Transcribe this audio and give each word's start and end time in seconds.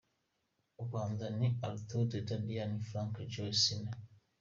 Ubanza 0.83 1.25
ni 1.37 1.47
Arthur, 1.67 2.03
Teta 2.11 2.35
Diana, 2.45 2.77
Frank 2.87 3.13
Joe, 3.31 3.51
Ciney. 3.61 3.95